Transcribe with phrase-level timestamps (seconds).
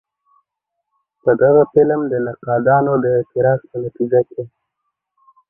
[1.21, 4.43] په غه فلم د نقادانو د اعتراض په نتيجه کښې